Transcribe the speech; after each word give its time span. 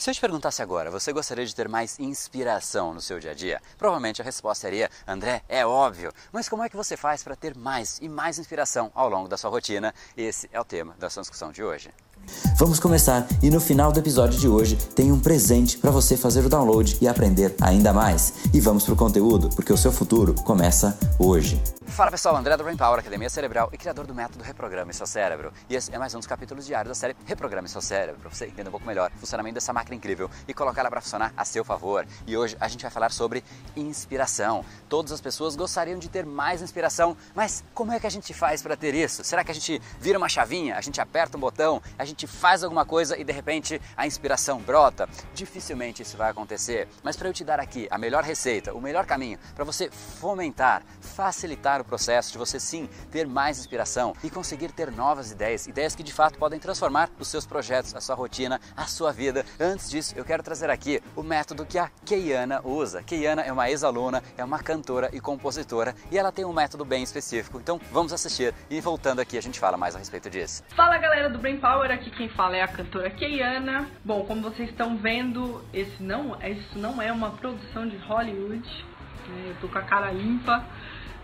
Se 0.00 0.08
eu 0.08 0.14
te 0.14 0.20
perguntasse 0.22 0.62
agora, 0.62 0.90
você 0.90 1.12
gostaria 1.12 1.44
de 1.44 1.54
ter 1.54 1.68
mais 1.68 2.00
inspiração 2.00 2.94
no 2.94 3.02
seu 3.02 3.20
dia 3.20 3.32
a 3.32 3.34
dia? 3.34 3.60
Provavelmente 3.76 4.22
a 4.22 4.24
resposta 4.24 4.62
seria: 4.62 4.90
André, 5.06 5.42
é 5.46 5.66
óbvio. 5.66 6.10
Mas 6.32 6.48
como 6.48 6.64
é 6.64 6.70
que 6.70 6.76
você 6.76 6.96
faz 6.96 7.22
para 7.22 7.36
ter 7.36 7.54
mais 7.54 7.98
e 8.00 8.08
mais 8.08 8.38
inspiração 8.38 8.90
ao 8.94 9.10
longo 9.10 9.28
da 9.28 9.36
sua 9.36 9.50
rotina? 9.50 9.94
Esse 10.16 10.48
é 10.54 10.58
o 10.58 10.64
tema 10.64 10.94
da 10.98 11.04
nossa 11.04 11.20
discussão 11.20 11.52
de 11.52 11.62
hoje. 11.62 11.92
Vamos 12.56 12.78
começar 12.78 13.26
e 13.42 13.50
no 13.50 13.60
final 13.60 13.90
do 13.90 13.98
episódio 13.98 14.38
de 14.38 14.46
hoje 14.46 14.76
tem 14.76 15.10
um 15.10 15.18
presente 15.18 15.78
para 15.78 15.90
você 15.90 16.16
fazer 16.16 16.44
o 16.44 16.48
download 16.48 16.98
e 17.00 17.08
aprender 17.08 17.54
ainda 17.60 17.92
mais. 17.92 18.34
E 18.52 18.60
vamos 18.60 18.84
pro 18.84 18.94
conteúdo, 18.94 19.48
porque 19.56 19.72
o 19.72 19.76
seu 19.76 19.90
futuro 19.90 20.34
começa 20.44 20.98
hoje. 21.18 21.60
Fala 21.86 22.10
pessoal, 22.10 22.36
André 22.36 22.56
do 22.56 22.62
Brain 22.62 22.76
Power, 22.76 23.00
Academia 23.00 23.28
Cerebral 23.28 23.68
e 23.72 23.76
criador 23.76 24.06
do 24.06 24.14
método 24.14 24.44
Reprograme 24.44 24.94
Seu 24.94 25.06
Cérebro. 25.06 25.52
E 25.68 25.74
esse 25.74 25.92
é 25.92 25.98
mais 25.98 26.14
um 26.14 26.18
dos 26.18 26.26
capítulos 26.26 26.64
diários 26.64 26.88
da 26.88 26.94
série 26.94 27.16
Reprograme 27.26 27.68
Seu 27.68 27.82
Cérebro, 27.82 28.20
para 28.20 28.30
você 28.30 28.46
entender 28.46 28.68
um 28.68 28.70
pouco 28.70 28.86
melhor 28.86 29.10
o 29.16 29.18
funcionamento 29.18 29.54
dessa 29.54 29.72
máquina 29.72 29.96
incrível 29.96 30.30
e 30.46 30.54
colocar 30.54 30.82
ela 30.82 30.90
para 30.90 31.00
funcionar 31.00 31.32
a 31.36 31.44
seu 31.44 31.64
favor. 31.64 32.06
E 32.26 32.36
hoje 32.36 32.56
a 32.60 32.68
gente 32.68 32.82
vai 32.82 32.90
falar 32.90 33.10
sobre 33.10 33.42
inspiração. 33.76 34.64
Todas 34.88 35.10
as 35.10 35.20
pessoas 35.20 35.56
gostariam 35.56 35.98
de 35.98 36.08
ter 36.08 36.24
mais 36.24 36.62
inspiração, 36.62 37.16
mas 37.34 37.64
como 37.74 37.92
é 37.92 37.98
que 37.98 38.06
a 38.06 38.10
gente 38.10 38.32
faz 38.32 38.62
para 38.62 38.76
ter 38.76 38.94
isso? 38.94 39.24
Será 39.24 39.42
que 39.42 39.50
a 39.50 39.54
gente 39.54 39.82
vira 40.00 40.16
uma 40.16 40.28
chavinha, 40.28 40.76
a 40.76 40.80
gente 40.80 41.00
aperta 41.00 41.36
um 41.36 41.40
botão, 41.40 41.82
a 41.98 42.04
gente 42.04 42.09
faz 42.26 42.62
alguma 42.62 42.84
coisa 42.84 43.18
e 43.18 43.24
de 43.24 43.32
repente 43.32 43.80
a 43.96 44.06
inspiração 44.06 44.60
brota? 44.60 45.08
Dificilmente 45.34 46.02
isso 46.02 46.16
vai 46.16 46.30
acontecer. 46.30 46.88
Mas 47.02 47.16
para 47.16 47.28
eu 47.28 47.32
te 47.32 47.44
dar 47.44 47.60
aqui 47.60 47.88
a 47.90 47.98
melhor 47.98 48.24
receita, 48.24 48.74
o 48.74 48.80
melhor 48.80 49.06
caminho 49.06 49.38
para 49.54 49.64
você 49.64 49.90
fomentar, 49.90 50.82
facilitar 51.00 51.80
o 51.80 51.84
processo 51.84 52.32
de 52.32 52.38
você 52.38 52.58
sim 52.58 52.88
ter 53.10 53.26
mais 53.26 53.58
inspiração 53.58 54.14
e 54.22 54.30
conseguir 54.30 54.72
ter 54.72 54.90
novas 54.90 55.30
ideias, 55.30 55.66
ideias 55.66 55.94
que 55.94 56.02
de 56.02 56.12
fato 56.12 56.38
podem 56.38 56.58
transformar 56.58 57.10
os 57.18 57.28
seus 57.28 57.46
projetos, 57.46 57.94
a 57.94 58.00
sua 58.00 58.14
rotina, 58.14 58.60
a 58.76 58.86
sua 58.86 59.12
vida. 59.12 59.44
Antes 59.58 59.90
disso, 59.90 60.14
eu 60.16 60.24
quero 60.24 60.42
trazer 60.42 60.70
aqui 60.70 61.02
o 61.16 61.22
método 61.22 61.66
que 61.66 61.78
a 61.78 61.90
Keiana 62.04 62.60
usa. 62.64 63.02
Keiana 63.02 63.42
é 63.42 63.52
uma 63.52 63.70
ex-aluna, 63.70 64.22
é 64.36 64.44
uma 64.44 64.58
cantora 64.58 65.10
e 65.12 65.20
compositora 65.20 65.94
e 66.10 66.18
ela 66.18 66.32
tem 66.32 66.44
um 66.44 66.52
método 66.52 66.84
bem 66.84 67.02
específico. 67.02 67.58
Então 67.58 67.80
vamos 67.90 68.12
assistir 68.12 68.54
e 68.68 68.80
voltando 68.80 69.20
aqui 69.20 69.36
a 69.38 69.42
gente 69.42 69.58
fala 69.58 69.76
mais 69.76 69.94
a 69.94 69.98
respeito 69.98 70.30
disso. 70.30 70.62
Fala 70.74 70.98
galera 70.98 71.28
do 71.28 71.38
Brain 71.38 71.58
Power, 71.58 71.90
aqui 72.00 72.10
quem 72.10 72.28
fala 72.30 72.56
é 72.56 72.62
a 72.62 72.68
cantora 72.68 73.10
Keiana. 73.10 73.86
Bom, 74.02 74.24
como 74.24 74.40
vocês 74.40 74.70
estão 74.70 74.96
vendo, 74.96 75.62
esse 75.72 76.02
não, 76.02 76.34
isso 76.42 76.78
não 76.78 77.00
é 77.00 77.12
uma 77.12 77.32
produção 77.32 77.86
de 77.86 77.96
Hollywood. 77.98 78.66
Né? 79.28 79.50
Eu 79.50 79.56
tô 79.60 79.68
com 79.68 79.78
a 79.78 79.82
cara 79.82 80.10
limpa. 80.10 80.64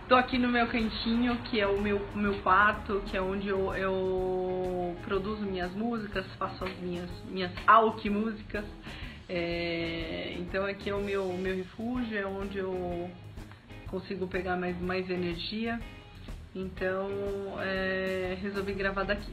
Tô 0.07 0.15
aqui 0.15 0.37
no 0.37 0.47
meu 0.47 0.67
cantinho, 0.67 1.35
que 1.45 1.59
é 1.59 1.67
o 1.67 1.81
meu, 1.81 2.07
meu 2.15 2.35
quarto, 2.41 3.01
que 3.07 3.17
é 3.17 3.21
onde 3.21 3.49
eu, 3.49 3.73
eu 3.75 4.95
produzo 5.03 5.41
minhas 5.41 5.73
músicas, 5.73 6.25
faço 6.37 6.63
as 6.63 6.77
minhas, 6.77 7.09
minhas 7.25 7.51
alque 7.65 8.09
músicas. 8.09 8.63
É, 9.27 10.35
então 10.37 10.63
aqui 10.63 10.91
é 10.91 10.95
o 10.95 11.01
meu, 11.01 11.33
meu 11.33 11.57
refúgio, 11.57 12.17
é 12.17 12.25
onde 12.25 12.59
eu 12.59 13.09
consigo 13.87 14.27
pegar 14.27 14.55
mais, 14.55 14.79
mais 14.79 15.09
energia. 15.09 15.79
Então 16.55 17.09
é, 17.59 18.37
resolvi 18.39 18.73
gravar 18.73 19.03
daqui 19.03 19.29